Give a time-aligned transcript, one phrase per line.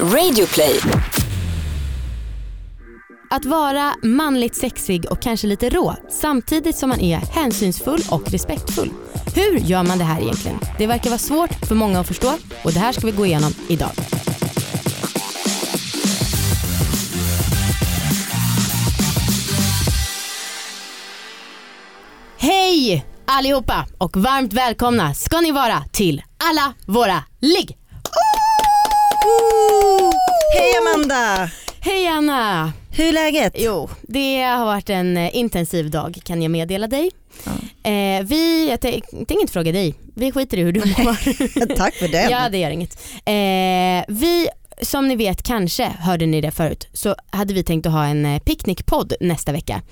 [0.00, 0.80] Radioplay.
[3.30, 8.90] Att vara manligt sexig och kanske lite rå samtidigt som man är hänsynsfull och respektfull.
[9.34, 10.58] Hur gör man det här egentligen?
[10.78, 12.32] Det verkar vara svårt för många att förstå
[12.64, 13.90] och det här ska vi gå igenom idag.
[22.38, 27.83] Hej allihopa och varmt välkomna ska ni vara till alla våra ligg.
[30.56, 31.50] Hej Amanda!
[31.80, 32.72] Hej Anna!
[32.96, 33.52] Hur är läget?
[33.58, 37.10] Jo, det har varit en eh, intensiv dag kan jag meddela dig.
[37.82, 41.74] Eh, vi, jag tänk- tänkte inte fråga dig, vi skiter i hur du mår.
[41.76, 42.28] Tack för det.
[42.30, 42.98] ja det gör inget.
[43.24, 44.48] Eh, vi,
[44.82, 48.26] som ni vet kanske, hörde ni det förut, så hade vi tänkt att ha en
[48.26, 49.82] eh, picknickpodd nästa vecka.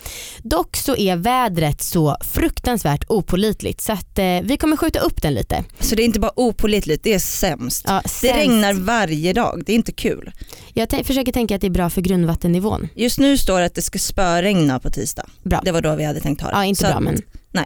[0.42, 5.34] Dock så är vädret så fruktansvärt opolitligt så att eh, vi kommer skjuta upp den
[5.34, 5.64] lite.
[5.80, 7.84] Så det är inte bara opolitligt, det är sämst.
[7.88, 8.36] Ja, Det sämst.
[8.36, 10.32] regnar varje dag, det är inte kul.
[10.74, 12.88] Jag försöker tänka att det är bra för grundvattennivån.
[12.94, 15.26] Just nu står det att det ska spöregna på tisdag.
[15.42, 15.60] Bra.
[15.64, 16.54] Det var då vi hade tänkt ha det.
[16.56, 17.22] Ja, inte Så bra men
[17.54, 17.64] Nej,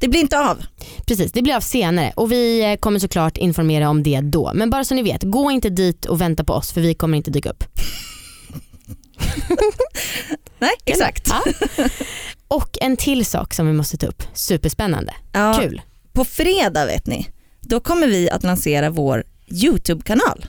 [0.00, 0.64] det blir inte av.
[1.06, 4.52] Precis, det blir av senare och vi eh, kommer såklart informera om det då.
[4.54, 7.16] Men bara så ni vet, gå inte dit och vänta på oss för vi kommer
[7.16, 7.64] inte dyka upp.
[10.58, 11.28] Nej, exakt.
[11.28, 11.42] Ja.
[12.48, 15.82] Och en till sak som vi måste ta upp, superspännande, Ja, kul.
[16.12, 17.28] På fredag vet ni,
[17.60, 20.46] då kommer vi att lansera vår YouTube-kanal.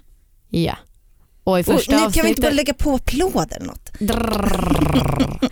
[0.49, 0.75] Ja.
[1.43, 2.29] Och i Och första nu kan vi avsnittet...
[2.29, 3.89] inte bara lägga på applåder eller något.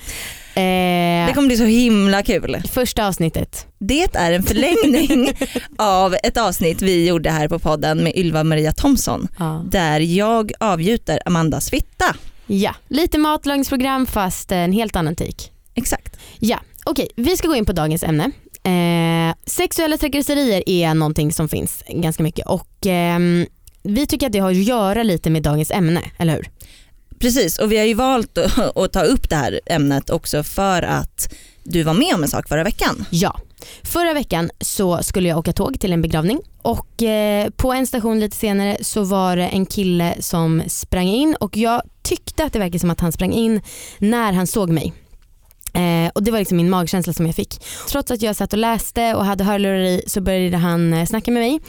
[0.57, 2.61] eh, Det kommer bli så himla kul.
[2.71, 5.31] första avsnittet, Det är en förlängning
[5.77, 9.27] av ett avsnitt vi gjorde här på podden med Ylva Maria Thomsson.
[9.39, 9.63] ja.
[9.71, 12.15] där jag avgjuter Amandas fitta.
[12.47, 12.75] ja.
[12.87, 15.43] Lite matlagningsprogram fast en helt annan take.
[15.75, 16.17] Exakt.
[16.39, 18.31] Ja, okej vi ska gå in på dagens ämne.
[18.63, 23.45] Eh, sexuella trakasserier är någonting som finns ganska mycket och ehm,
[23.83, 26.49] vi tycker att det har att göra lite med dagens ämne, eller hur?
[27.19, 30.81] Precis och vi har ju valt att, att ta upp det här ämnet också för
[30.81, 33.05] att du var med om en sak förra veckan.
[33.09, 33.39] Ja.
[33.83, 38.19] Förra veckan så skulle jag åka tåg till en begravning och eh, på en station
[38.19, 42.59] lite senare så var det en kille som sprang in och jag tyckte att det
[42.59, 43.61] verkade som att han sprang in
[43.97, 44.93] när han såg mig.
[45.73, 47.61] Eh, och Det var liksom min magkänsla som jag fick.
[47.89, 51.31] Trots att jag satt och läste och hade hörlurar i så började han eh, snacka
[51.31, 51.59] med mig.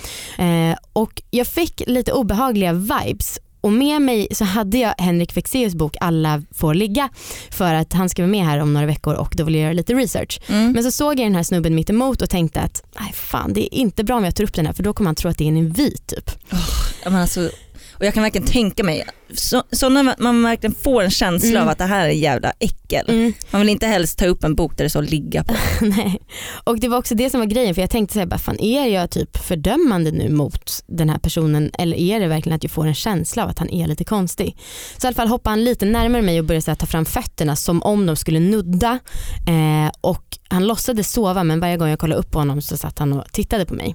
[0.48, 5.74] Eh, och Jag fick lite obehagliga vibes och med mig så hade jag Henrik Fexeus
[5.74, 7.08] bok Alla får ligga
[7.50, 9.72] för att han ska vara med här om några veckor och då vill jag göra
[9.72, 10.40] lite research.
[10.46, 10.72] Mm.
[10.72, 13.74] Men så såg jag den här snubben mitt emot och tänkte att nej fan det
[13.74, 15.38] är inte bra om jag tar upp den här för då kommer han tro att
[15.38, 16.30] det är en invit typ.
[17.04, 17.50] Ja, men alltså,
[17.92, 21.62] och jag kan verkligen tänka mig, så, så när man verkligen får en känsla Mm.
[21.62, 23.32] av att det här är jävla äckel.
[23.50, 25.54] Man vill inte helst ta upp en bok där det står ligga på.
[25.84, 26.18] Nej.
[26.64, 28.60] Och det var också det som var grejen för jag tänkte så här, bara, fan,
[28.60, 32.70] är jag typ fördömande nu mot den här personen eller är det verkligen att jag
[32.70, 34.56] får en känsla av att han är lite konstig.
[34.98, 37.04] Så i alla fall hoppade han lite närmare mig och började så här, ta fram
[37.04, 38.98] fötterna som om de skulle nudda
[39.48, 42.98] eh, och han låtsades sova men varje gång jag kollade upp på honom så satt
[42.98, 43.94] han och tittade på mig.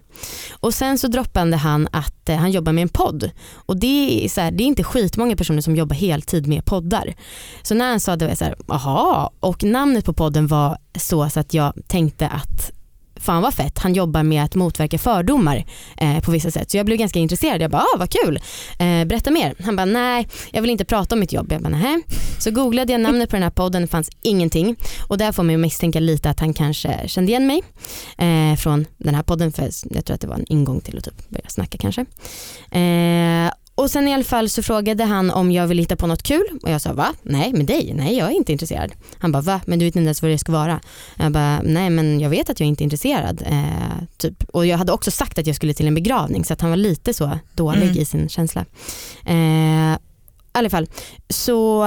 [0.52, 4.30] Och sen så droppade han att eh, han jobbar med en podd och det är,
[4.30, 7.14] så här, det är inte skitmånga personer som jobbar heltid med poddar.
[7.62, 10.78] Så när han sa det var jag så här, aha och namnet på podden var
[11.00, 12.72] så, så att jag tänkte att
[13.24, 15.66] fan vad fett, han jobbar med att motverka fördomar
[15.98, 16.72] eh, på vissa sätt.
[16.72, 18.40] Så jag blev ganska intresserad, jag bara ah, vad kul,
[18.80, 19.56] eh, berätta mer.
[19.60, 21.52] Han bara nej jag vill inte prata om mitt jobb.
[21.52, 22.02] Jag bara nej.
[22.40, 24.76] Så googlade jag namnet på den här podden, det fanns ingenting
[25.08, 27.64] och där får man ju misstänka lite att han kanske kände igen mig
[28.18, 31.04] eh, från den här podden för jag tror att det var en ingång till att
[31.04, 32.02] typ börja snacka kanske.
[32.72, 36.24] Eh, och sen i alla fall så frågade han om jag ville hitta på något
[36.24, 37.14] kul och jag sa va?
[37.24, 37.94] Nej med dig?
[37.96, 38.92] Nej jag är inte intresserad.
[39.18, 39.62] Han bara va?
[39.66, 40.80] Men du vet inte ens vad det ska vara.
[41.18, 43.42] Jag bara nej men jag vet att jag inte är intresserad.
[43.46, 44.44] Eh, typ.
[44.44, 46.78] Och jag hade också sagt att jag skulle till en begravning så att han var
[46.78, 47.98] lite så dålig Mm.
[47.98, 48.66] i sin känsla.
[49.26, 49.98] Eh, I
[50.52, 50.88] alla fall
[51.30, 51.86] så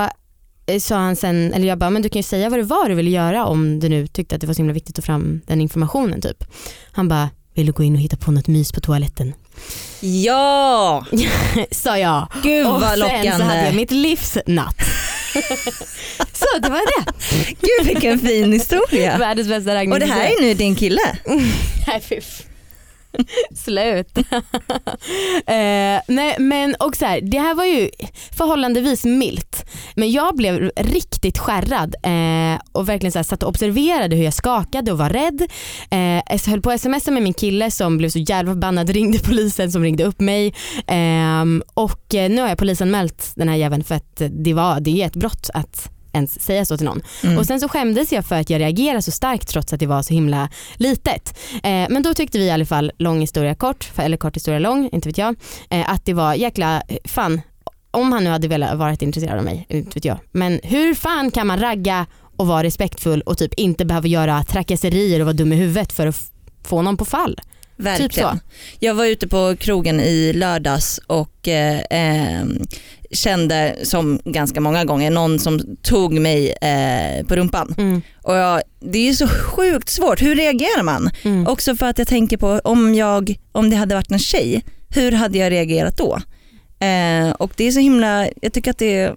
[0.67, 2.89] eh, sa han sen, eller jag bara men du kan ju säga vad det var
[2.89, 5.07] du ville göra om du nu tyckte att det var så himla viktigt att ta
[5.07, 6.45] fram den informationen typ.
[6.93, 9.33] Han bara vill du gå in och hitta på något mys på toaletten?
[10.01, 11.05] Ja,
[11.71, 12.29] Sa jag.
[12.43, 13.73] gud och vad sen så hade jag lockande.
[13.73, 14.76] mitt livs natt.
[16.32, 17.12] så det var det.
[17.61, 19.19] Gud vilken fin historia.
[19.19, 19.93] Världens bästa raggning.
[19.93, 21.00] Och det här är nu din kille?
[21.87, 22.20] Nej fy
[23.55, 24.19] Slut.
[25.47, 27.91] eh, nej, men och så här, det här var ju
[28.37, 29.65] förhållandevis milt.
[29.95, 34.35] Men jag blev riktigt skärrad eh, och verkligen så här, satt och observerade hur jag
[34.35, 35.43] skakade och var rädd.
[35.91, 39.19] Eh, jag höll på att smsa med min kille som blev så jävla förbannad, ringde
[39.19, 40.55] polisen som ringde upp mig.
[40.87, 45.03] Eh, och eh, nu har jag polisanmält den här jäveln för att det, var, det
[45.03, 47.03] är ett brott att ens säga så till någon.
[47.23, 47.39] Mm.
[47.39, 50.03] Och sen så skämdes jag för att jag reagerade så starkt trots att det var
[50.03, 51.39] så himla litet.
[51.63, 54.89] Eh, men då tyckte vi i alla fall, lång historia kort, eller kort historia lång,
[54.93, 55.37] inte vet jag,
[55.71, 57.41] eh, att det var jäkla, fan
[57.91, 60.19] om han nu hade velat varit intresserad av mig, inte vet jag.
[60.33, 65.21] Men hur fan kan man ragga och vara respektfull och typ inte behöva göra trakasserier
[65.21, 66.31] och vara dum i huvudet för att
[66.65, 67.41] få någon på fall?
[67.77, 68.11] Verkligen.
[68.11, 68.39] Typ så.
[68.81, 72.47] Jag var ute på krogen i lördags och eh, eh,
[73.17, 77.75] kände som ganska många gånger någon som tog mig eh, på rumpan.
[77.79, 78.03] Mm.
[78.23, 81.11] Och jag, det är ju så sjukt svårt, hur reagerar man?
[81.23, 81.47] Mm.
[81.47, 85.13] Också för att jag tänker på om, jag, om det hade varit en tjej, hur
[85.13, 86.21] hade jag reagerat då?
[86.87, 89.15] Eh, och det är så himla, jag tycker att det är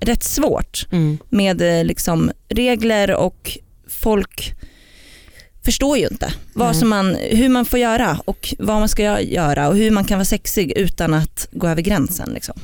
[0.00, 1.18] rätt svårt Mm.
[1.28, 3.58] med eh, liksom regler och
[3.88, 4.54] folk
[5.64, 9.68] förstår ju inte vad som man, hur man får göra och vad man ska göra
[9.68, 12.30] och hur man kan vara sexig utan att gå över gränsen.
[12.34, 12.60] Liksom.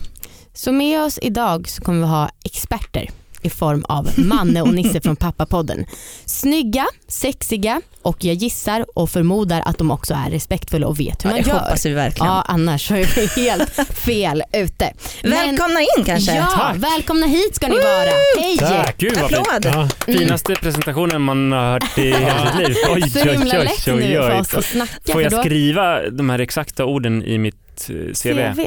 [0.54, 3.08] Så med oss idag så kommer vi ha experter
[3.42, 5.86] i form av Manne och Nisse från Pappapodden.
[6.24, 11.30] Snygga, sexiga och jag gissar och förmodar att de också är respektfulla och vet hur
[11.30, 11.58] Ja, man det gör.
[11.58, 12.32] hoppas vi verkligen.
[12.32, 13.04] Ja annars så är
[13.36, 14.92] vi helt fel ute.
[15.22, 16.34] Men- Välkomna in kanske.
[16.34, 16.76] Ja, Tack.
[16.76, 18.10] välkomna hit ska ni vara.
[18.38, 18.58] Hej!
[18.58, 19.40] Tack, gud vad fint.
[19.48, 19.66] Applåd.
[19.74, 19.88] Ja.
[20.12, 22.76] Finaste presentationen man har hört i hela sitt liv.
[22.94, 24.40] Oj, Så oj, himla oj, lätt nu oj, för oj.
[24.40, 24.92] oss att snacka.
[25.06, 28.54] Får för jag då- skriva de här exakta orden i mitt eh, CV?
[28.54, 28.60] CV?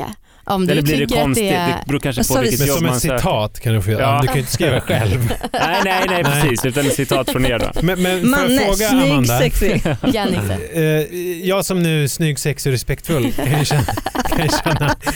[0.46, 1.44] Om du Eller blir det konstigt?
[1.44, 1.86] det Det, är...
[1.88, 3.18] beror kanske på vilket jobb som man ett söker.
[3.18, 4.02] citat kan du få göra.
[4.02, 4.20] Ja.
[4.22, 5.34] Du kan ju inte skriva själv.
[5.54, 6.66] Nej, nej, nej, precis.
[6.66, 7.72] Utan ett citat från er då.
[7.82, 9.40] Men, men Manne, jag fråga snygg, Amanda?
[9.40, 9.84] sexig.
[10.74, 10.82] Eh,
[11.48, 13.84] jag som nu snygg, sexig och respektfull kan ju känna,
[14.30, 15.08] kan ju känna att,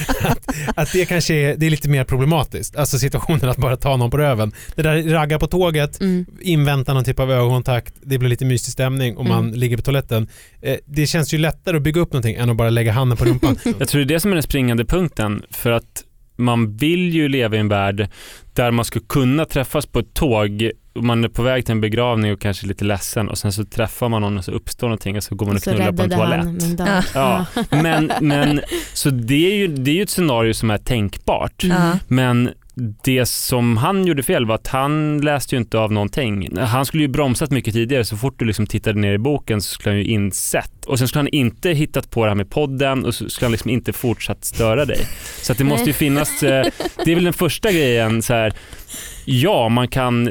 [0.75, 2.75] att det kanske är, det är lite mer problematiskt.
[2.75, 4.51] Alltså situationen att bara ta någon på röven.
[4.75, 6.25] Det där ragga på tåget, Mm.
[6.41, 9.59] invänta någon typ av ögonkontakt, det blir lite mysig stämning och man Mm.
[9.59, 10.27] ligger på toaletten.
[10.67, 13.25] Eh, det känns ju lättare att bygga upp någonting än att bara lägga handen på
[13.25, 13.57] rumpan.
[13.79, 15.43] Jag tror det är det som är den springande punkten.
[15.51, 16.03] För att
[16.35, 18.09] man vill ju leva i en värld
[18.53, 21.81] där man ska kunna träffas på ett tåg och man är på väg till en
[21.81, 25.17] begravning och kanske lite ledsen och sen så träffar man någon och så uppstår någonting
[25.17, 26.77] och så går man och Så knullar på en han toalett.
[26.77, 26.87] dag.
[27.13, 27.45] Ja.
[27.55, 28.61] Ja, men, men
[28.93, 31.63] så det är, ju, det är ju ett scenario som är tänkbart.
[31.63, 31.97] Mm.
[32.07, 32.49] Men
[33.03, 36.57] det som han gjorde fel var att han läste ju inte av någonting.
[36.57, 38.05] Han skulle ju bromsat mycket tidigare.
[38.05, 40.85] Så fort du liksom tittade ner i boken så skulle han ju insett.
[40.85, 43.51] Och sen skulle han inte hittat på det här med podden och så skulle han
[43.51, 44.99] liksom inte fortsatt störa dig.
[45.41, 46.65] Så att det måste ju finnas, eh,
[47.05, 48.53] det är väl den första grejen så här.
[49.25, 50.29] Ja, man kan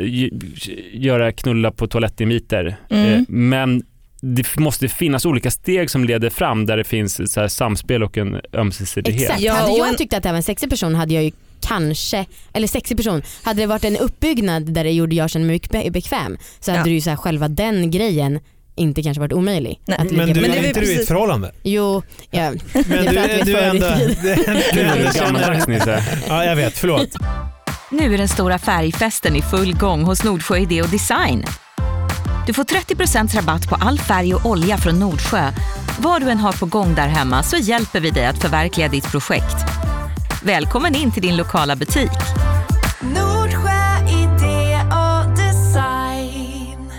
[0.92, 3.12] göra knulla på toalettimiter, Mm.
[3.12, 3.82] eh, men
[4.20, 8.18] det måste finnas olika steg som leder fram där det finns så här samspel och
[8.18, 9.22] en ömsesidighet.
[9.22, 9.40] Exakt.
[9.40, 11.30] Ja, hade jag tyckt att det var en sexig person hade jag ju
[11.66, 15.54] kanske, eller sexig person, hade det varit en uppbyggnad där det gjorde jag kände mig
[15.54, 16.84] mycket bekväm så hade Ja.
[16.84, 18.40] det ju så här, själva den grejen
[18.76, 19.80] inte kanske varit omöjlig.
[19.86, 21.52] Nej, att Men du, Men det är inte du i ett förhållande?
[21.62, 22.52] Jo, ja.
[22.72, 23.86] Men Jag du, är du är ändå...
[23.88, 24.14] Du,
[24.72, 25.66] du är gammaldags känner...
[25.68, 26.04] Nisse.
[26.28, 26.78] Ja, jag vet.
[26.78, 27.08] Förlåt.
[27.90, 31.44] Nu är den stora färgfesten i full gång hos Nordsjö Idé och Design.
[32.46, 35.50] Du får 30% rabatt på all färg och olja från Nordsjö.
[35.98, 39.10] Vad du än har på gång där hemma så hjälper vi dig att förverkliga ditt
[39.10, 39.75] projekt.
[40.42, 42.10] Välkommen in till din lokala butik.
[43.00, 46.90] Nordsjö idé och design.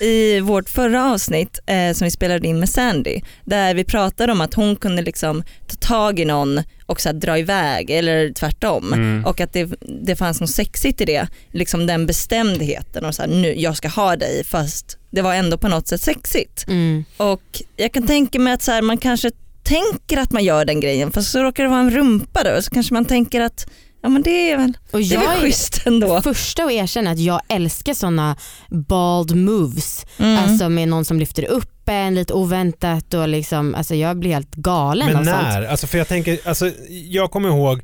[0.00, 4.40] i vårt förra avsnitt eh, som vi spelade in med Sandy, där vi pratade om
[4.40, 8.92] att hon kunde liksom ta tag i någon och så dra iväg eller tvärtom.
[8.92, 9.24] Mm.
[9.24, 13.28] Och att det, det fanns något sexigt i det, liksom den bestämdheten och så här,
[13.28, 16.64] nu, jag ska ha dig fast det var ändå på något sätt sexigt.
[16.68, 17.04] Mm.
[17.16, 19.30] Och jag kan tänka mig att så här, man kanske
[19.62, 22.70] tänker att man gör den grejen fast så råkar det vara en rumpa då så
[22.70, 23.70] kanske man tänker att
[24.02, 26.22] ja men det är väl, Och det är jag väl är schysst ändå.
[26.22, 28.36] första att erkänna att jag älskar sådana
[28.68, 30.06] bald moves.
[30.18, 30.38] Mm.
[30.44, 34.54] Alltså med någon som lyfter upp en lite oväntat och liksom, alltså jag blir helt
[34.54, 35.42] galen Men av sånt.
[35.42, 35.62] när?
[35.62, 37.80] Alltså för jag tänker, alltså jag kommer ihåg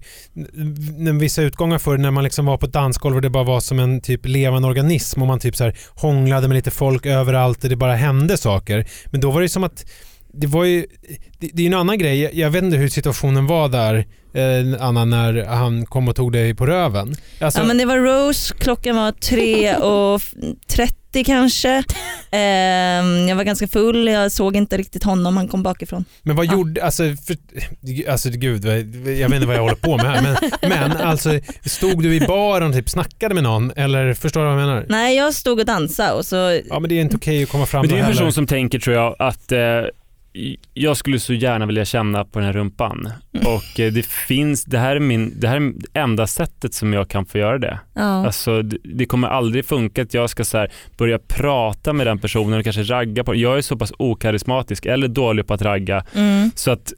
[1.21, 3.79] vissa utgångar förr när man liksom var på ett dansgolv och det bara var som
[3.79, 7.71] en typ levande organism och man typ så här hånglade med lite folk överallt och
[7.71, 8.87] det bara hände saker.
[9.07, 9.85] Men då var det som att
[10.37, 10.87] det var ju,
[11.39, 14.87] det, det är ju en annan grej, jag, vet inte hur situationen var där eh,
[14.87, 17.15] Anna när han kom och tog dig på röven.
[17.41, 20.91] Alltså, Ja men det var Rose, klockan var 3.30
[21.27, 21.83] kanske.
[22.31, 26.05] Ehm, jag var ganska full, jag såg inte riktigt honom, han kom bakifrån.
[26.23, 26.53] Men vad Ja.
[26.53, 27.37] gjorde, alltså, för,
[28.11, 30.37] alltså gud, jag vet inte vad jag håller på med här, men,
[30.71, 31.31] men alltså
[31.65, 34.87] stod du i baren och typ snackade med någon eller förstår du vad jag menar?
[34.89, 37.67] Nej jag stod och dansade och så, Ja men det är inte okej att komma
[37.67, 38.31] fram Men det är en person heller.
[38.33, 39.59] som tänker tror jag att eh,
[40.75, 43.09] jag skulle så gärna vilja känna på den här rumpan.
[43.45, 47.09] Och eh, det finns, det här, är min, det här är enda sättet som jag
[47.09, 47.79] kan få göra det.
[47.95, 48.27] ja.
[48.27, 52.19] Alltså, det, det kommer aldrig funka att jag ska så här, börja prata med den
[52.19, 56.05] personen och kanske ragga på Jag är så pass okarismatisk eller dålig på att ragga
[56.15, 56.51] Mm.
[56.55, 56.93] så att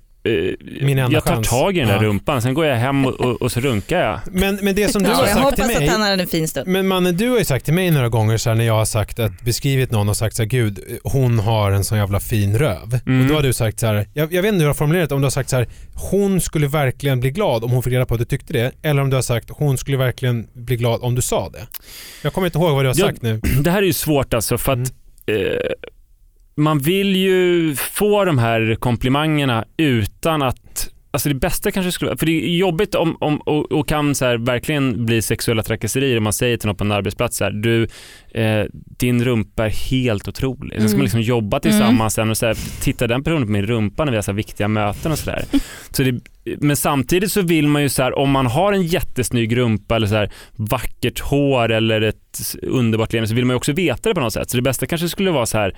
[0.81, 1.49] Min enda jag tar chans.
[1.49, 2.03] tag i den där Ja.
[2.03, 4.21] rumpan, sen går jag hem och, och, och så runkar jag.
[4.33, 6.23] Men, men det som du Ja, har jag sagt hoppas till att mig han hade
[6.23, 6.69] en fin stund.
[6.69, 8.85] Men mannen, du har ju sagt till mig några gånger så här, när jag har
[8.85, 12.59] sagt att beskrivit någon och sagt så här, gud hon har en sån jävla fin
[12.59, 12.99] röv.
[13.07, 13.21] Mm.
[13.23, 15.13] Och då har du sagt så här, jag, jag vet inte hur du har formulerat
[15.13, 15.69] om du har sagt så här,
[16.11, 18.73] hon skulle verkligen bli glad om hon fick reda på att du tyckte det.
[18.83, 21.67] Eller om du har sagt, hon skulle verkligen bli glad om du sa det.
[22.23, 23.41] Jag kommer inte ihåg vad du har sagt nu.
[23.61, 24.93] Det här är ju svårt alltså för att
[25.29, 25.47] Mm.
[25.47, 25.57] eh,
[26.57, 32.27] man vill ju få de här komplimangerna utan att Alltså det bästa kanske skulle för
[32.27, 36.25] det är jobbigt om, om, och, och kan så här verkligen bli sexuella trakasserier om
[36.25, 37.83] man säger till någon på en arbetsplats så här, du,
[38.35, 38.65] eh,
[38.99, 40.73] din rumpa är helt otrolig.
[40.73, 40.99] Sen ska Mm.
[40.99, 44.13] man liksom jobba tillsammans sen och så här, titta den personen på min rumpa när
[44.13, 45.45] vi har så viktiga möten och sådär.
[45.91, 46.21] Så det,
[46.61, 50.07] men samtidigt så vill man ju så här, om man har en jättesnygg rumpa eller
[50.07, 54.15] så här vackert hår eller ett underbart leende så vill man ju också veta det
[54.15, 54.51] på något sätt.
[54.51, 55.77] Så det bästa kanske skulle vara så här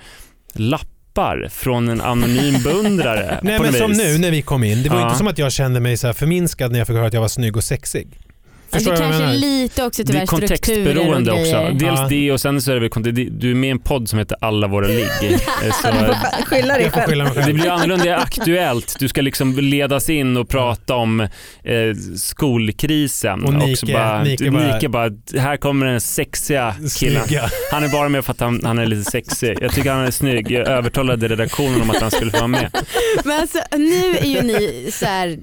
[0.53, 3.39] lappar från en anonym beundrare.
[3.43, 3.97] Nej men som vis.
[3.97, 5.03] nu när vi kom in, det var Ja.
[5.05, 7.21] inte som att jag kände mig så här förminskad när jag fick höra att jag
[7.21, 8.07] var snygg och sexig.
[8.73, 11.51] Förstår det jag kanske är lite också Det tyvärr är strukturer kontextberoende och också.
[11.51, 11.71] grejer.
[11.71, 12.07] Dels Ja.
[12.09, 14.37] det och sen så är det väl, du är med i en podd som heter
[14.41, 15.05] Alla våra ligg.
[15.63, 17.29] Eh, så Skylla dig själv.
[17.45, 18.95] det blir annorlunda det är aktuellt.
[18.99, 21.27] Du ska liksom ledas in och prata om eh,
[22.15, 23.43] skolkrisen.
[23.45, 25.09] Och Nike- så bara, Nike bara- Nike bara,
[25.41, 27.23] här kommer den sexiga killen.
[27.27, 27.49] Snygga.
[27.71, 29.57] Han är bara med för att han, han är lite sexig.
[29.61, 30.51] Jag tycker han är snygg.
[30.51, 32.77] Jag övertalade redaktionen om att han skulle få vara med.
[33.23, 35.37] Men alltså nu är ju ni så här.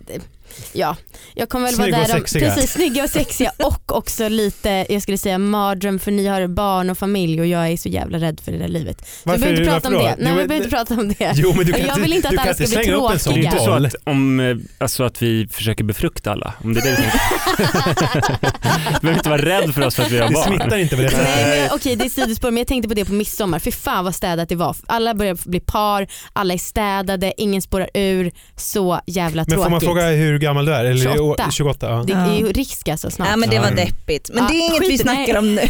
[0.72, 0.96] Ja,
[1.34, 2.54] jag kommer väl Snygga vara och där om, sexiga.
[2.54, 6.90] precis, snygga och sexiga och också lite, jag skulle säga mardröm för ni har barn
[6.90, 8.98] och familj och jag är så jävla rädd för det där livet.
[9.00, 10.16] Så vi Varför- behöver inte prata om varför det.
[10.24, 11.32] Nej, Jo, vi behöver inte prata om det.
[11.34, 12.98] Jo men du kan Jag vill inte att du alla kan ska inte bli slänga
[13.06, 16.32] upp en sån Det är inte så att, om, eh, alltså att vi försöker befrukta
[16.32, 16.54] alla.
[16.64, 17.02] Om det är det du
[19.00, 20.44] behöver inte vara rädd för oss för att vi har Det barn.
[20.46, 21.26] smittar inte på det sättet.
[21.36, 23.58] Nej, men, okej det är sidospår men jag tänkte på det på midsommar.
[23.58, 24.76] Fy fan vad städat det var.
[24.86, 28.32] Alla börjar bli par, alla är städade, ingen spårar ur.
[28.56, 29.62] Så jävla Men tråkigt.
[29.64, 30.84] får man fråga hur gammal du är?
[30.84, 31.50] Eller 28.
[31.50, 32.04] 28 ja.
[32.06, 33.28] Det är ju risk alltså snart.
[33.28, 34.30] Ja men det var deppigt.
[34.34, 35.38] Men Ja, det är inget vi skit, snackar nej.
[35.38, 35.62] om nu.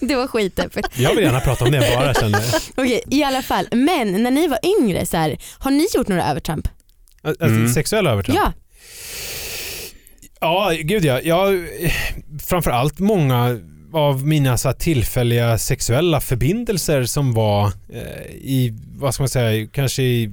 [0.06, 0.88] det var skitdeppigt.
[0.96, 2.60] Jag vill gärna prata om det bara känner jag.
[2.84, 3.66] Okej i alla fall.
[3.72, 6.68] Men när ni var yngre, så här, har ni gjort några övertramp?
[7.22, 7.68] Alltså, Mm.
[7.72, 8.38] Sexuella övertramp?
[8.38, 8.52] Ja.
[10.40, 11.20] Ja, gud ja.
[11.20, 11.68] Jag,
[12.46, 13.58] framförallt många
[13.92, 19.66] av mina så här, tillfälliga sexuella förbindelser som var eh, i, vad ska man säga,
[19.72, 20.30] kanske i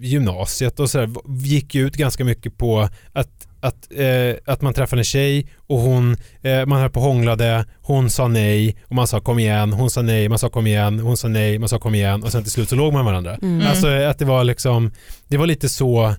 [0.00, 5.04] gymnasiet och sådär, gick ut ganska mycket på att, att, eh, att man träffade en
[5.04, 9.20] tjej och hon, eh, man höll på och hånglade, hon sa nej och man sa
[9.20, 11.94] kom igen, hon sa nej, man sa kom igen, hon sa nej, man sa kom
[11.94, 13.34] igen och sen till slut så låg man varandra.
[13.42, 13.66] Mm.
[13.66, 14.92] Alltså att det var liksom,
[15.28, 16.14] det var lite så,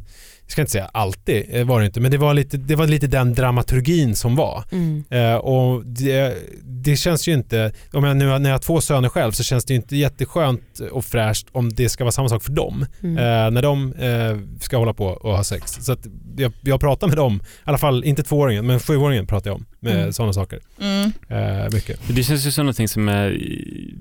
[0.49, 2.87] jag ska inte säga alltid eh, var det inte, men det var lite, det var
[2.87, 4.63] lite den dramaturgin som var.
[4.71, 5.03] Mm.
[5.09, 9.09] Eh, och det, det känns ju inte, om jag nu när jag har två söner
[9.09, 12.43] själv så känns det ju inte jätteskönt och fräscht om det ska vara samma sak
[12.43, 12.85] för dem.
[13.03, 13.17] Mm.
[13.17, 15.77] Eh, när de eh, ska hålla på och ha sex.
[15.81, 19.49] Så att jag, jag pratar med dem, i alla fall inte tvååringen men sjuåringen pratar
[19.49, 20.13] jag om med Mm.
[20.13, 20.59] sådana saker.
[20.81, 21.11] Mm.
[21.29, 21.99] Eh, mycket.
[22.07, 23.37] Det känns ju som någonting som är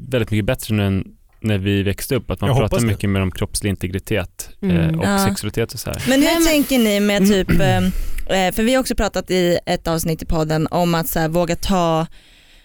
[0.08, 1.04] väldigt mycket bättre nu än
[1.40, 2.30] när vi växte upp.
[2.30, 4.76] Att man Jag pratar mycket mer om kroppslig integritet Mm.
[4.76, 5.24] eh, och Ja.
[5.28, 6.02] sexualitet och så här.
[6.08, 7.76] Men hur Nej, men- tänker ni med typ, eh,
[8.46, 11.28] eh, för vi har också pratat i ett avsnitt i podden om att så här,
[11.28, 12.06] våga ta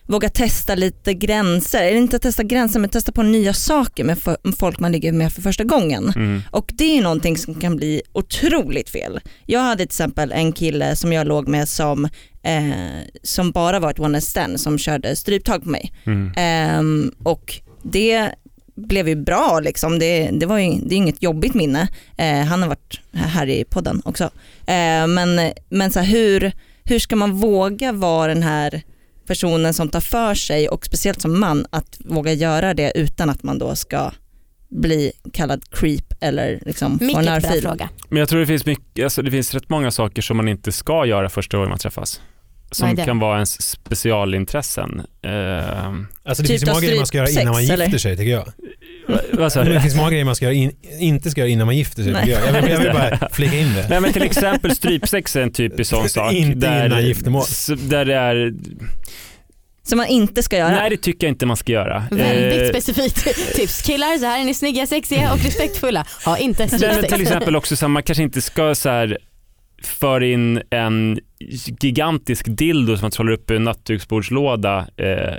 [0.08, 4.18] Våga testa lite gränser, eller inte testa gränser men testa på nya saker med
[4.60, 6.14] folk man ligger med för första gången.
[6.16, 6.42] Mm.
[6.52, 9.20] Och det är någonting som kan bli otroligt fel.
[9.46, 12.06] Jag hade till exempel en kille som jag låg med som,
[12.44, 15.94] eh, som bara var ett one night stand som körde stryptag på mig.
[16.06, 16.32] Mm.
[16.38, 17.54] Ehm, och
[17.84, 18.32] det
[18.76, 20.00] blev ju bra liksom.
[20.00, 21.88] Det, det, var ju, det är inget jobbigt minne.
[22.18, 24.24] Eh, han har varit här i podden också.
[24.68, 26.52] Eh, men men så här, hur,
[26.84, 28.82] hur ska man våga vara den här
[29.28, 33.44] personen som tar för sig och speciellt som man att våga göra det utan att
[33.44, 34.12] man då ska
[34.70, 37.62] bli kallad creep eller liksom få en Mycket bra örfil.
[37.62, 37.90] fråga.
[38.10, 40.72] Men jag tror det finns, mycket, alltså det finns rätt många saker som man inte
[40.72, 42.22] ska göra första gången man träffas.
[42.74, 45.02] Som kan vara ens specialintressen.
[45.26, 45.94] Eh,
[46.26, 47.86] Alltså det Typ finns många grejer man ska göra strypsex, innan man eller?
[47.86, 48.46] gifter sig tycker jag.
[49.66, 49.74] du?
[49.74, 52.12] det finns många grejer man ska göra in, inte ska göra innan man gifter sig
[52.14, 52.30] Nej.
[52.30, 52.48] jag.
[52.48, 53.88] Jag vill, jag vill bara flika in det.
[53.90, 56.34] Nej men till exempel strypsex är en typisk sån sak.
[56.34, 57.44] Inte innan giftermål.
[57.78, 58.54] Där det är,
[59.84, 60.70] Som man inte ska göra.
[60.76, 62.04] nej det tycker jag inte man ska göra.
[62.12, 63.16] Väldigt Eh, specifikt
[63.56, 63.82] tips.
[63.82, 66.06] Killar, så här är ni snygga, sexiga och respektfulla.
[66.26, 67.14] Ha inte Nej, men strypsex.
[67.14, 69.18] till exempel också så här, man kanske inte ska så här
[69.88, 71.20] föra in en
[71.82, 75.34] gigantisk dildo som man håller upp i en nattduksbordslåda eh,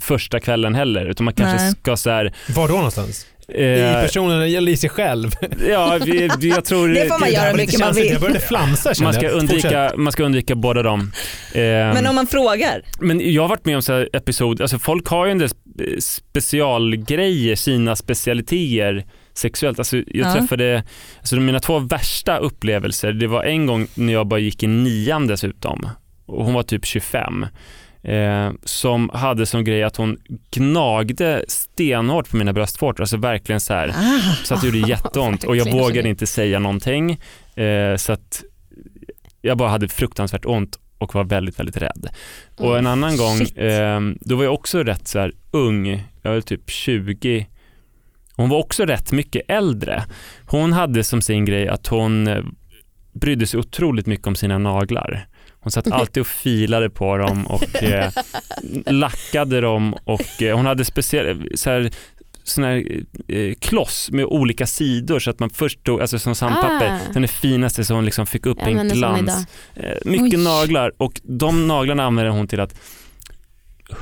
[0.00, 1.06] första kvällen heller.
[1.06, 1.72] Utan man kanske Nej.
[1.82, 3.26] ska så här, Var då någonstans?
[3.54, 5.30] I eh, personen eller i sig själv?
[5.68, 8.06] ja, vi, vi- jag tror Det får man Det göra lite mycket man vill.
[8.12, 11.12] Jag började flamsa man ska, undvika, man ska undvika båda dem.
[11.54, 12.82] Eh, Men om man frågar.
[13.00, 15.48] Men jag har varit med om så här episod, alltså folk har ju en del
[15.48, 19.78] spe- specialgrejer, sina specialiteter sexuellt.
[19.78, 20.32] Alltså jag Ja.
[20.34, 20.82] träffade,
[21.18, 25.26] alltså mina två värsta upplevelser, det var en gång när jag bara gick i nian
[25.26, 25.88] dessutom
[26.26, 27.46] och hon var typ 25
[28.02, 30.16] eh, som hade som grej att hon
[30.50, 35.44] gnagde stenhårt på mina bröstvårtor, alltså verkligen så här Ah, så att det gjorde jätteont
[35.44, 37.10] och jag vågade inte säga någonting
[37.54, 38.42] eh, så att
[39.42, 42.08] jag bara hade fruktansvärt ont och var väldigt, väldigt rädd.
[42.56, 43.58] Och en annan gång, shit.
[43.58, 47.46] eh, då var jag också rätt så här ung, jag var typ 20.
[48.40, 50.04] Hon var också rätt mycket äldre.
[50.46, 52.44] Hon hade som sin grej att hon eh,
[53.12, 55.26] brydde sig otroligt mycket om sina naglar.
[55.60, 58.10] Hon satt alltid och filade på dem och eh,
[58.86, 61.90] lackade dem och eh, hon hade speciell, så här,
[62.44, 62.84] sån här
[63.28, 67.12] eh, kloss med olika sidor så att man först tog, alltså som sandpapper, Ah.
[67.12, 69.46] den är finaste så hon liksom fick upp Jag en glans.
[69.74, 70.44] Eh, mycket Oj.
[70.44, 72.74] naglar och de naglarna använder hon till att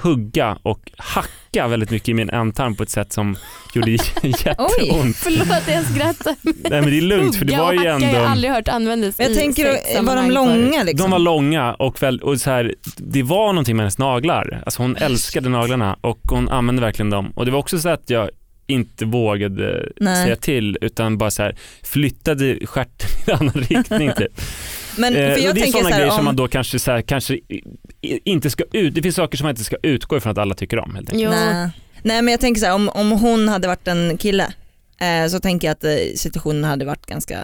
[0.02, 3.36] hugga och hacka väldigt mycket i min ändtarm på ett sätt som
[3.74, 3.90] gjorde
[4.22, 5.16] jätteont.
[5.16, 6.34] Förlåt jag skrattar.
[6.42, 8.30] Nej men det är lugnt för det Hugga var och ju hacka har jag ändå
[8.30, 11.04] aldrig hört användas jag i tänker, var de långa liksom?
[11.04, 14.62] De var långa och, väl, och så här, det var någonting med hennes naglar.
[14.66, 17.32] Alltså hon älskade naglarna och hon använde verkligen dem.
[17.36, 18.30] Och det var också så att jag
[18.66, 20.24] inte vågade Nej.
[20.24, 24.40] säga till utan bara så här flyttade stjärten i en annan riktning typ.
[24.98, 27.38] Men för Eh, det är sådana grejer som om, man då kanske, så här, kanske
[28.24, 30.78] inte ska ut, det finns saker som man inte ska utgå ifrån att alla tycker
[30.78, 31.30] om helt enkelt.
[31.30, 31.70] Nej.
[32.02, 34.52] nej men jag tänker så här, om, om hon hade varit en kille
[35.00, 37.38] eh, så tänker jag att eh, situationen hade varit ganska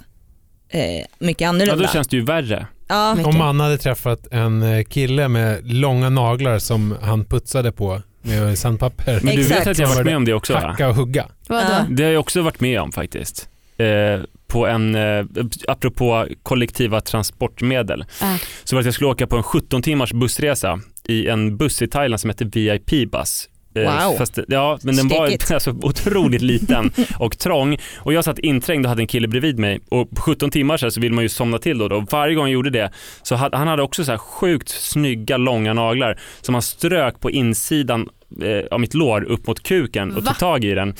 [0.68, 0.80] eh,
[1.18, 1.86] mycket Ja, annorlunda.
[1.86, 2.66] då känns det ju värre.
[2.88, 3.16] ja.
[3.24, 8.58] Om man hade träffat en eh, kille med långa naglar som han putsade på med
[8.58, 9.20] sandpapper.
[9.22, 9.66] Men du vet Exakt.
[9.66, 10.60] att jag har varit med om det också va?
[10.60, 11.26] Hacka och hugga.
[11.46, 11.66] Vadå?
[11.70, 11.86] Ja.
[11.90, 13.48] Det har jag också varit med om faktiskt.
[13.78, 15.24] Eh, på en, eh,
[15.68, 18.36] apropå kollektiva transportmedel, Ah.
[18.64, 21.82] så var det att jag skulle åka på en 17 timmars bussresa i en buss
[21.82, 23.48] i Thailand som heter VIP-buss.
[23.76, 24.16] Eh, Wow.
[24.18, 25.50] Fast, ja, men den Stekigt.
[25.50, 29.58] var alltså otroligt liten och trång och jag satt inträngd och hade en kille bredvid
[29.58, 31.96] mig och på 17 timmar så, så vill man ju somna till då, då.
[31.96, 32.90] och varje gång jag gjorde det
[33.22, 37.30] så hade, han hade också så här sjukt snygga långa naglar som han strök på
[37.30, 38.08] insidan
[38.42, 40.30] eh, av mitt lår upp mot kuken och Va?
[40.30, 40.94] tog tag i den.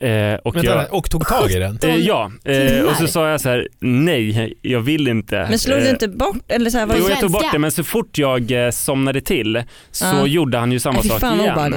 [0.00, 1.78] Eh, och Vänta, jag, och tog tag i den.
[1.82, 5.46] eh, ja, eh, och så sa jag så här: nej, jag vill inte.
[5.48, 7.58] men slog Eh, du inte bort eller så här, var Jo, jag tog bort det,
[7.58, 10.26] men så fort jag eh, somnade till så Ja.
[10.26, 11.74] gjorde han ju samma sak igen.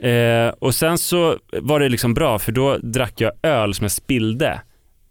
[0.00, 3.92] Eh, och sen så var det liksom bra för då drack jag öl som jag
[3.92, 4.60] spillde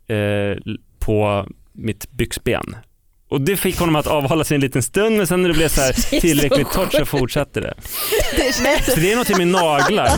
[0.07, 2.75] eh, på mitt byxben.
[3.29, 5.67] Och det fick honom att avhålla sig en liten stund men sen när det blev
[5.67, 7.73] så här tillräckligt torrt så fortsatte det.
[8.37, 8.53] Det
[8.93, 10.09] Så det är något med naglar.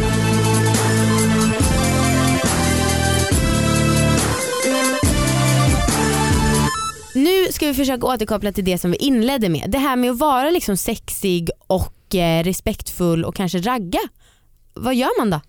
[7.18, 9.66] Nu ska vi försöka återkoppla till det som vi inledde med.
[9.70, 14.00] Det här med att vara liksom sexig och eh, respektfull och kanske ragga.
[14.74, 15.42] Vad gör man då?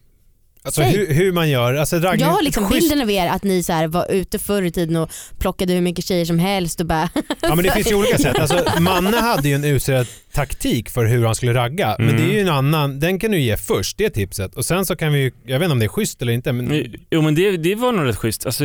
[0.62, 0.90] Alltså Säg.
[0.96, 1.74] hur, hur man gör.
[1.74, 4.38] Alltså, raggning, Jag har liksom schysst- bilden av er att ni så här var ute
[4.38, 7.08] förr i tiden och plockade hur mycket tjejer som helst och bara
[7.40, 8.38] Ja men det finns ju olika sätt.
[8.38, 11.96] Alltså, Manne hade ju en userad taktik för hur han skulle ragga.
[11.98, 12.20] Men Mm.
[12.22, 14.54] det är ju en annan, den kan du ge först, det tipset.
[14.54, 16.52] Och sen så kan vi ju, jag vet inte om det är schysst eller inte
[16.52, 18.46] men Jo men det, det var nog rätt schysst.
[18.46, 18.64] Alltså,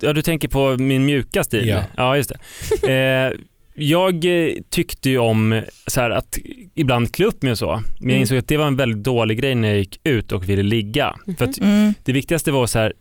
[0.00, 1.68] ja, du tänker på min mjuka stil?
[1.68, 1.82] Ja.
[1.96, 2.32] ja just
[2.82, 2.88] det.
[3.28, 3.32] Eh,
[3.80, 6.38] jag eh, tyckte ju om så här, att
[6.74, 8.20] ibland klä upp mig och så, men jag Mm.
[8.20, 11.16] insåg att det var en väldigt dålig grej när jag gick ut och ville ligga.
[11.38, 11.94] För att Mm.
[12.04, 12.92] det viktigaste var så här,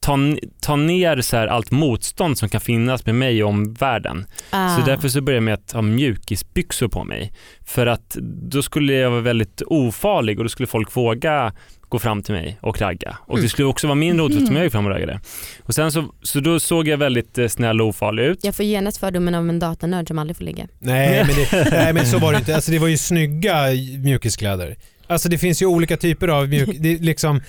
[0.00, 0.18] ta,
[0.60, 4.26] ta ner så här allt motstånd som kan finnas med mig och omvärlden.
[4.50, 4.76] ah.
[4.76, 7.32] Så därför så började jag med att ha mjukisbyxor på mig.
[7.66, 8.16] För att
[8.50, 11.52] då skulle jag vara väldigt ofarlig och då skulle folk våga
[11.88, 13.18] gå fram till mig och ragga.
[13.26, 13.48] Och det Mm.
[13.48, 15.20] skulle också vara min rotvult som jag gick fram och raggade.
[15.62, 18.38] Och sen så, så då såg jag väldigt eh, snäll och ofarlig ut.
[18.44, 20.66] Jag får genast fördomen av en datanörd som aldrig får ligga.
[20.78, 22.54] nej, men det, nej men så var det inte.
[22.54, 23.54] Alltså, det var ju snygga
[23.98, 24.76] mjukiskläder.
[25.06, 26.68] Alltså det finns ju olika typer av mjuk...
[26.80, 27.40] Det är liksom,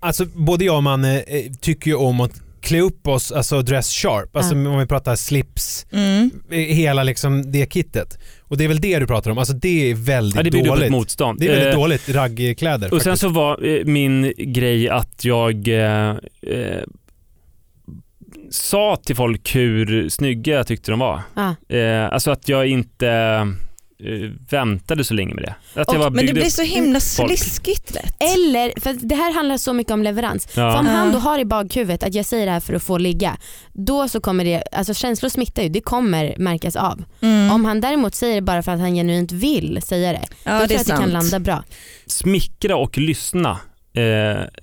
[0.00, 3.90] alltså både jag och Manne eh, tycker ju om att klä upp oss, alltså dress
[3.92, 4.36] sharp.
[4.36, 6.30] Alltså om vi pratar slips, Mm.
[6.50, 8.18] eh, hela liksom det kittet.
[8.40, 9.38] Och det är väl det du pratar om.
[9.38, 10.90] Alltså det är väldigt Ja, det ett dåligt.
[10.90, 11.40] motstånd.
[11.40, 12.94] Det är väldigt Eh, dåligt raggkläder.
[12.94, 13.20] Och sen faktiskt.
[13.20, 16.10] så var eh, min grej att jag eh,
[16.46, 16.82] eh,
[18.50, 21.20] sa till folk hur snygga jag tyckte de var.
[21.34, 21.74] Ah.
[21.76, 23.44] Eh, alltså att jag inte eh,
[24.50, 25.80] väntade så länge med det.
[25.80, 27.38] Att jag bara Och, men det blir så himla folk.
[27.38, 28.16] sliskigt lätt.
[28.22, 30.46] Eller, för det här handlar så mycket om leverans.
[30.46, 30.92] För om Ja.
[30.92, 31.20] han då Ja.
[31.20, 33.36] har i bakhuvudet att jag säger det här för att få ligga,
[33.72, 37.04] då så kommer det, alltså känslor smittar ju, det kommer märkas av.
[37.20, 37.50] Mm.
[37.52, 40.58] Om han däremot säger det bara för att han genuint vill säga det, ja, då
[40.60, 41.64] det tror jag att det kan landa bra.
[42.06, 43.50] Smickra och lyssna
[43.94, 44.02] eh,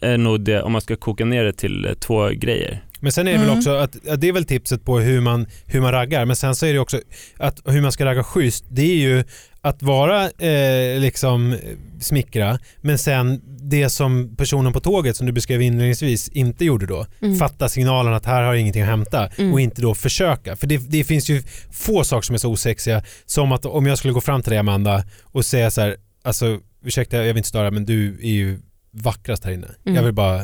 [0.10, 2.84] är nog det om man ska koka ner det till eh, två grejer.
[3.00, 3.58] Men sen är det väl Mm.
[3.58, 6.26] också att, att det är väl tipset på hur man, hur man raggar.
[6.26, 7.02] Men sen så är det också
[7.38, 8.66] att hur man ska ragga schysst.
[8.70, 9.24] Det är ju
[9.62, 11.56] att vara eh, liksom
[12.00, 17.06] smickra men sen det som personen på tåget som du beskrev inledningsvis inte gjorde då.
[17.22, 17.36] Mm.
[17.38, 19.54] Fatta signalen att här har jag ingenting att hämta Mm.
[19.54, 20.56] och inte då försöka.
[20.56, 23.98] För det, det finns ju få saker som är så osexiga som att om jag
[23.98, 27.50] skulle gå fram till dig Amanda och säga så här, alltså ursäkta jag vill inte
[27.50, 28.60] störa men du är ju
[28.92, 29.68] vackrast här inne.
[29.86, 29.96] Mm.
[29.96, 30.44] Jag vill bara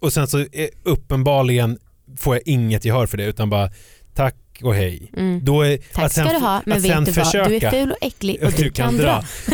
[0.00, 1.78] och sen så är, uppenbarligen
[2.16, 3.70] får jag inget gehör för det utan bara
[4.14, 5.10] tack och hej.
[5.16, 5.40] Mm.
[5.44, 7.32] Då är, Tack att sen, ska du ha, men vet sen du vad?
[7.32, 9.22] Du är försöka- ful och äcklig och du, kan dra.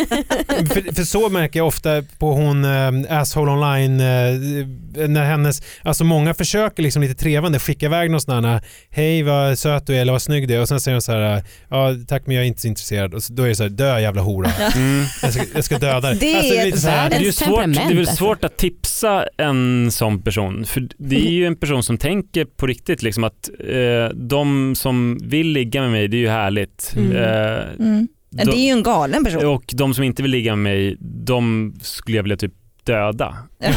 [0.72, 6.04] för, för så märker jag ofta på hon äh, Asshole online eh, när hennes, alltså
[6.04, 10.00] många försöker liksom lite trevande skicka iväg någon sån här hej vad söt du är
[10.00, 12.44] eller vad snygg du är och sen säger hon så här ja tack men jag
[12.44, 14.50] är inte så intresserad och så, då är det så här dö jävla hora.
[14.76, 15.04] Mm.
[15.22, 16.18] Jag ska, jag ska döda dig.
[16.20, 18.16] Det är alltså, lite så här, Det är svårt, det är väl alltså.
[18.16, 20.64] svårt att tipsa en sån person.
[20.64, 24.95] För det är ju en person som tänker på riktigt liksom att eh, de som
[25.22, 26.92] vill ligga med mig, det är ju härligt.
[26.96, 27.16] Mm.
[27.16, 28.08] Eh, Mm.
[28.30, 29.46] De- Det är ju en galen person.
[29.46, 32.52] och de som inte vill ligga med mig, de skulle jag vilja typ
[32.86, 33.36] döda.
[33.62, 33.72] Eh,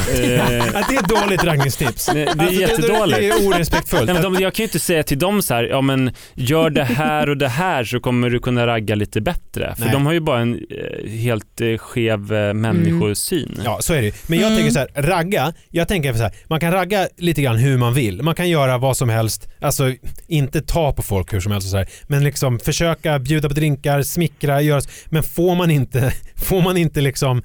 [0.89, 2.05] det är dåligt raggningstips.
[2.05, 3.19] det, är Alltså, jättedåligt.
[3.19, 4.05] Det är orespektfullt.
[4.05, 6.69] Nej, men de, jag kan ju inte säga till dem så här, ja men gör
[6.69, 9.75] det här och det här så kommer du kunna ragga lite bättre.
[9.75, 9.93] För Nej.
[9.93, 13.61] de har ju bara en eh, helt eh, skev eh, människosyn.
[13.65, 14.29] Ja, så är det.
[14.29, 14.57] Men jag Mm.
[14.57, 17.93] tänker så här, ragga, jag tänker så här, man kan ragga lite grann hur man
[17.93, 18.21] vill.
[18.23, 19.93] Man kan göra vad som helst, alltså
[20.27, 23.53] inte ta på folk hur som helst och så här, men liksom försöka bjuda på
[23.53, 24.89] drinkar, smickra, göra så.
[25.05, 27.43] Men får man inte, får man inte liksom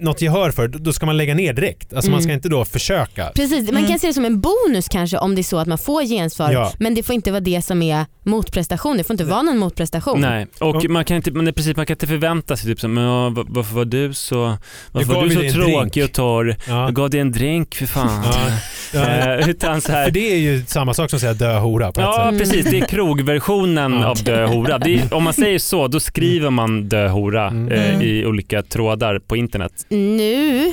[0.00, 1.92] något gehör för, då ska man lägga ner direkt.
[1.94, 2.38] Alltså man ska Mm.
[2.38, 3.30] inte då försöka.
[3.34, 3.90] Precis, man Mm.
[3.90, 6.52] kan se det som en bonus kanske om det är så att man får gensvar
[6.52, 6.72] Ja.
[6.78, 8.96] men det får inte vara det som är motprestation.
[8.96, 10.20] Det får inte vara någon motprestation.
[10.20, 13.34] Nej, och man kan inte, men precis, man kan inte förvänta sig typ så, men
[13.34, 14.56] varför var du så,
[14.92, 16.08] varför gav var du så tråkig drink.
[16.10, 16.56] och torr?
[16.68, 16.84] Ja.
[16.84, 18.22] Jag gav dig en drink för fan.
[18.24, 18.50] Ja.
[18.94, 21.92] Eh, utan så För här, det är ju samma sak som att säga dö hora
[21.92, 22.38] på ett Ja sätt.
[22.38, 24.06] precis, det är krogversionen Ja.
[24.06, 24.78] av dö hora.
[24.78, 27.72] Det är, om man säger så, då skriver man dö hora Mm.
[27.72, 28.02] eh, Mm.
[28.02, 29.72] i olika trådar på internet.
[29.88, 30.72] Nu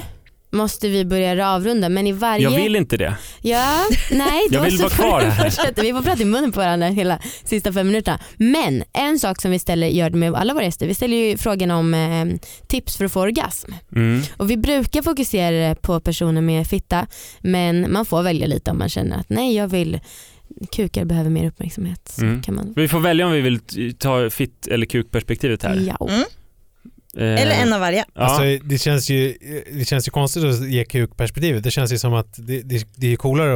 [0.52, 2.44] måste vi börja avrunda men i varje...
[2.44, 3.16] Jag vill inte det.
[3.42, 5.44] Ja, nej då Jag vill vara kvar här.
[5.50, 5.82] fortsätta.
[5.82, 8.20] Vi får prata i munnen på varandra hela sista fem minuterna.
[8.38, 11.72] Men en sak som vi ställer, gör med alla våra gäster, vi ställer ju frågan
[11.72, 12.26] om eh,
[12.68, 13.72] tips för att få orgasm.
[13.96, 14.22] Mm.
[14.38, 17.08] Och vi brukar fokusera på personer med fitta
[17.40, 20.00] men man får välja lite om man känner att nej jag vill
[20.72, 22.02] kukar behöver mer uppmärksamhet.
[22.16, 22.42] Så Mm.
[22.42, 22.74] kan man...
[22.76, 23.60] Vi får välja om vi vill
[23.98, 25.76] ta fitt eller kukperspektivet här.
[26.00, 26.08] Ja.
[26.10, 26.24] Mm.
[27.18, 28.06] Eh, Eller en av varje.
[28.16, 28.22] Ja.
[28.22, 29.38] Alltså, det, känns ju,
[29.74, 31.64] det känns ju konstigt att ge kukperspektivet.
[31.64, 33.54] Det känns ju som att det, det, det är coolare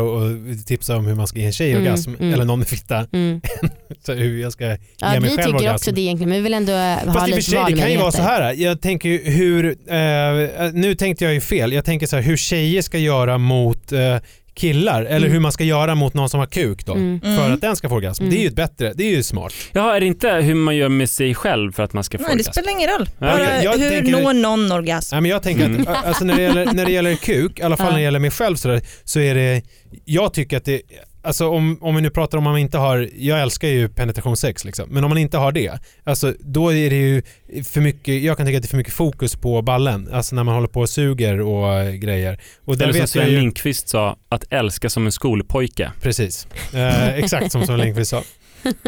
[0.52, 2.34] att tipsa om hur man ska ge en tjej Mm, orgasm mm.
[2.34, 3.08] eller någon med fitta.
[3.14, 3.42] Mm.
[4.06, 5.76] Så hur jag ska Ja, ge mig vi själv tycker orgasm.
[5.76, 7.82] också det egentligen men vi vill ändå ha Fast i och för lite sig, det
[7.82, 8.54] kan ju vara så här.
[8.54, 11.74] Jag tänker ju hur, eh, nu tänkte jag ju fel.
[11.74, 14.18] Jag tänker så här hur tjejer ska göra mot eh,
[14.56, 15.32] killar eller Mm.
[15.32, 16.94] hur man ska göra mot någon som har kuk då.
[16.94, 17.22] Mm.
[17.22, 17.54] För Mm.
[17.54, 18.24] att den ska få orgasm.
[18.24, 18.34] Mm.
[18.36, 19.54] Det är ju ett bättre, det är ju smart.
[19.72, 22.22] Jaha, är det inte hur man gör med sig själv för att man ska få
[22.24, 22.52] Nej, det orgasm?
[22.52, 23.10] spelar ingen roll.
[23.20, 25.16] Ja, Bara jag- jag hur tänker- når någon orgasm?
[25.16, 25.82] Nej, men jag tänker Mm.
[25.82, 27.92] att ä- alltså, när, det gäller, när det gäller kuk, i alla fall Ja.
[27.92, 29.62] när det gäller mig själv så, där, så är det,
[30.06, 30.82] jag tycker att det,
[31.26, 34.90] alltså om, om vi nu pratar om man inte har, jag älskar ju penetrationssex liksom,
[34.90, 37.22] men om man inte har det, alltså då är det ju
[37.64, 40.44] för mycket, jag kan tycka att det är för mycket fokus på ballen, alltså när
[40.44, 42.40] man håller på och suger och eh, grejer.
[42.66, 45.92] Och Eller som Sven ju, Lindqvist sa, att älska som en skolpojke.
[46.02, 48.24] precis, eh, exakt som Sven Lindqvist sa.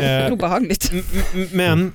[0.01, 0.91] Eh, Obehagligt.
[1.51, 1.93] men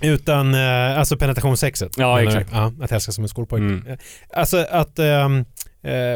[0.00, 1.92] utan eh, alltså penetrationssexet.
[1.96, 2.50] Ja, exakt.
[2.52, 3.64] Ja, att älska som en skolpojke.
[3.64, 3.86] Mm.
[3.86, 3.98] Eh,
[4.32, 5.28] Alltså att, eh,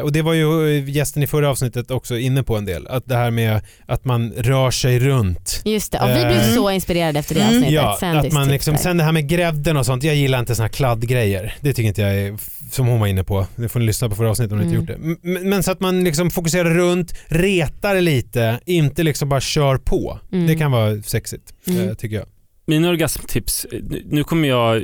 [0.03, 3.15] och det var ju gästen i förra avsnittet också inne på en del, att det
[3.15, 5.61] här med att man rör sig runt.
[5.65, 7.53] Just det, och vi blev Eh, så inspirerade efter det Mm.
[7.55, 7.73] avsnittet.
[7.73, 10.55] Ja, Sandys att man liksom, sen det här med grädden och sånt, jag gillar inte
[10.55, 11.55] såna här kladdgrejer.
[11.61, 12.37] Det tycker inte jag är,
[12.71, 13.47] som hon var inne på.
[13.55, 15.07] Det får ni lyssna på förra avsnittet om ni inte Mm.
[15.09, 15.29] gjort det.
[15.37, 20.19] M- Men så att man liksom fokuserar runt, retar lite, inte liksom bara kör på.
[20.31, 20.47] Mm.
[20.47, 21.89] Det kan vara sexigt, Mm.
[21.89, 22.25] eh, tycker jag.
[22.67, 23.65] Mina orgasmtips,
[24.05, 24.83] nu kommer jag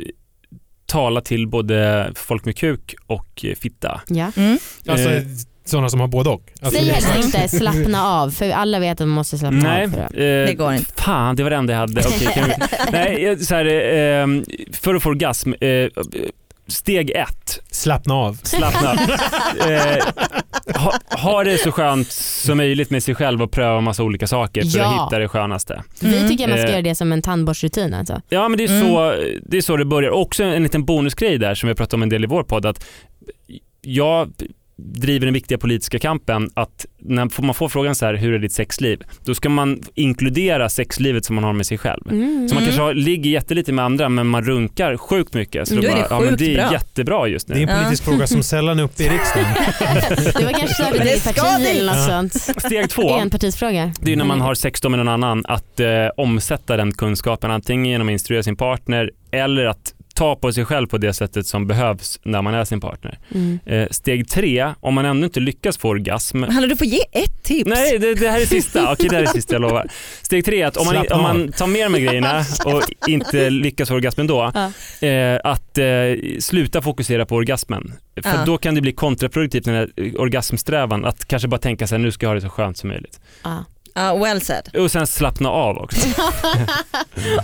[0.89, 4.01] tala till både folk med kuk och eh, fitta.
[4.07, 4.31] Ja.
[4.37, 4.57] Mm.
[4.87, 5.23] Alltså Eh.
[5.65, 6.41] sådana som har både och.
[6.61, 9.85] Alltså, Säg det helst inte slappna av för alla vet att man måste slappna Nej,
[9.85, 9.89] av.
[9.91, 10.13] För att...
[10.13, 10.93] eh, Det går inte.
[11.01, 12.01] Fan, det var det enda jag hade.
[12.03, 12.53] Kan vi...
[12.91, 14.27] Nej, så här, eh,
[14.73, 15.87] för att få orgasm, eh,
[16.69, 18.33] steg ett, Slappna av.
[18.43, 18.97] slappna av.
[19.71, 20.05] eh,
[20.75, 24.61] ha, ha det så skönt som möjligt med sig själv och pröva massa olika saker
[24.61, 24.85] för Ja.
[24.85, 25.83] att hitta det skönaste.
[25.99, 26.29] Vi Mm.
[26.29, 26.71] tycker att man ska Eh.
[26.71, 28.21] göra det som en tandborstrutin alltså.
[28.29, 28.87] Ja men det är, Mm.
[28.89, 30.09] så, det är så det börjar.
[30.11, 32.85] Också en liten bonusgrej där som vi pratat om en del i vår podd att
[33.81, 34.29] jag
[34.85, 38.51] driver den viktiga politiska kampen att när man får frågan så här, hur är ditt
[38.51, 39.01] sexliv?
[39.25, 42.01] Då ska man inkludera sexlivet som man har med sig själv.
[42.11, 42.47] Mm.
[42.49, 42.65] Så man Mm.
[42.65, 45.67] kanske har, ligger jättelite med andra men man runkar sjukt mycket.
[45.67, 46.71] Så Mm, då då är bara, det ja, men det är bra.
[46.71, 47.71] jättebra just Det är en nu.
[47.71, 47.77] Ja.
[47.79, 49.47] politisk fråga som sällan är uppe i riksdagen.
[50.39, 52.29] Det var kanske startat Det ska parti eller något Ja.
[52.29, 52.33] sånt.
[52.61, 53.93] Steg två, Enpartisfråga.
[54.01, 54.45] det är när man Mm.
[54.45, 55.87] har sex med någon annan, att eh,
[56.17, 60.87] omsätta den kunskapen antingen genom att instruera sin partner eller att ta på sig själv
[60.87, 63.19] på det sättet som behövs när man är sin partner.
[63.35, 63.59] Mm.
[63.65, 67.43] Eh, steg tre, om man ändå inte lyckas få orgasm, Hanna du får ge ett
[67.43, 67.69] tips.
[67.69, 68.91] Nej, det, det här är sista.
[68.93, 69.87] Okej, det här är sista, jag lovar.
[70.21, 73.49] Steg tre är att om man, om man tar med de här grejerna och inte
[73.49, 74.71] lyckas få orgasmen då, Ja.
[75.07, 75.85] eh, att eh,
[76.39, 77.93] sluta fokusera på orgasmen.
[78.23, 78.45] För Ja.
[78.45, 82.25] då kan det bli kontraproduktivt den här orgasmsträvan, att kanske bara tänka sig nu ska
[82.25, 83.19] jag ha det så skönt som möjligt.
[83.43, 83.65] Ja.
[83.95, 84.75] Ja, well said.
[84.77, 86.07] Och sen slappna av också.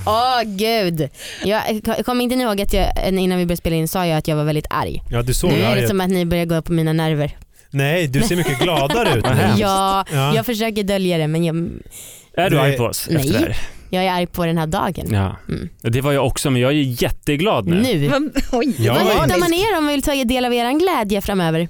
[0.06, 1.10] Åh gud.
[1.44, 1.62] Jag
[2.06, 4.36] kommer inte ni ihåg att jag, innan vi började spela in sa jag att jag
[4.36, 5.02] var väldigt arg.
[5.12, 7.38] Ja, du såg Nu är arg det som att ni börjar gå på mina nerver.
[7.70, 9.26] Nej, du ser mycket gladare ut.
[9.58, 10.36] Ja, Ja.
[10.36, 11.56] jag försöker dölja det men jag,
[12.38, 13.18] Är du arg på oss Nej.
[13.28, 13.58] efter det här?
[13.90, 15.08] jag är arg på den här dagen.
[15.14, 15.36] Ja.
[15.50, 15.70] Mm.
[15.82, 17.76] Det var jag också, men jag är jätteglad nu.
[17.82, 18.32] Nu.
[18.52, 21.22] Oj, Ja, Vad men- hittar man er om man vill ta del av er glädje
[21.22, 21.68] framöver?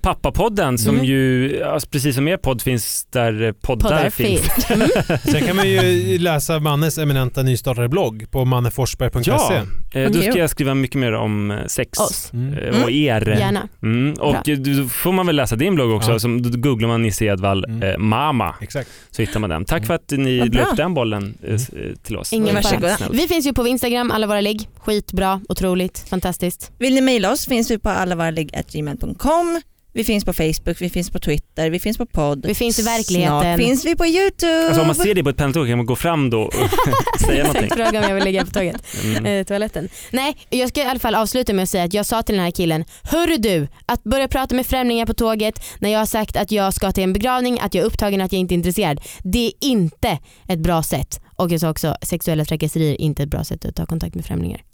[0.00, 1.06] Pappapodden som Mm.
[1.06, 4.40] ju, ja, precis som er podd finns där poddar, Poddar finns.
[4.40, 4.70] finns.
[4.76, 4.88] Mm.
[5.24, 9.30] Sen kan man ju läsa Mannes eminenta nystartade blogg på manneforsberg.se.
[9.30, 9.62] Ja,
[10.00, 12.30] eh, då ska jag skriva mycket mer om eh, sex Oss.
[12.32, 12.54] Mm.
[12.54, 13.36] eh, och er.
[13.38, 13.68] Gärna.
[13.82, 14.42] Mm, och Bra.
[14.54, 16.18] eh, då får man väl läsa din blogg också, Ja.
[16.18, 17.82] som, då googlar man Nisse Edvall Mm.
[17.82, 18.88] eh, Mama Exakt.
[19.10, 19.64] så hittar man den.
[19.64, 21.58] Tack för att ni la upp den bollen eh, eh,
[22.02, 22.32] till oss.
[22.32, 22.54] Ingen.
[22.54, 22.96] Varsågoda.
[23.12, 24.68] Vi finns ju på Instagram, alla våra ligg.
[24.78, 26.72] Skitbra, otroligt, fantastiskt.
[26.78, 29.60] Vill ni mejla oss finns vi på allavarlig.gmail.com.
[29.96, 32.46] Vi finns på Facebook, vi finns på Twitter, vi finns på podd.
[32.46, 33.40] Vi finns i verkligheten.
[33.40, 34.66] Snart finns vi på YouTube.
[34.66, 36.54] Alltså om man ser det på ett pendeltåg kan man gå fram då och
[37.20, 37.70] säga någonting.
[37.70, 38.82] Fråga om jag vill ligga på tåget.
[39.04, 39.26] Mm.
[39.26, 39.88] Eh, toaletten.
[40.10, 42.44] Nej, jag ska i alla fall avsluta med att säga att jag sa till den
[42.44, 46.36] här killen, hörru du, att börja prata med främlingar på tåget när jag har sagt
[46.36, 49.00] att jag ska till en begravning, att jag är upptagen, att jag inte är intresserad.
[49.22, 51.20] Det är inte ett bra sätt.
[51.36, 54.24] Och jag sa också, sexuella trakasserier är inte ett bra sätt att ta kontakt med
[54.24, 54.65] främlingar.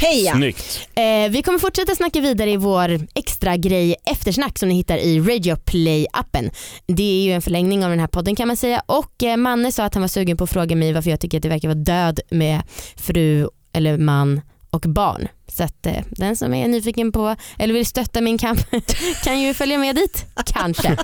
[0.00, 0.32] Heja!
[0.32, 0.88] Snyggt.
[0.94, 5.20] Eh, vi kommer fortsätta snacka vidare i vår extra grej eftersnack som ni hittar i
[5.20, 6.50] Radio Play-appen.
[6.86, 9.72] Det är ju en förlängning av den här podden kan man säga och eh, Manne
[9.72, 11.68] sa att han var sugen på att fråga mig varför jag tycker att det verkar
[11.68, 12.62] vara död med
[12.96, 15.28] fru eller man och barn.
[15.48, 18.60] Så att eh, den som är nyfiken på eller vill stötta min kamp
[19.24, 20.26] kan ju följa med dit.
[20.46, 20.92] Kanske.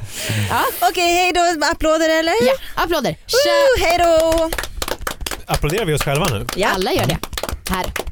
[0.90, 1.66] Okej, hej då.
[1.72, 2.46] Applåder eller?
[2.46, 3.16] Ja, applåder.
[3.26, 3.50] Tja!
[3.50, 4.50] Woo, hej då!
[5.46, 6.46] Applåderar vi oss själva nu?
[6.57, 6.68] Ja.
[6.68, 7.18] Alla gör det.
[7.70, 8.12] Här.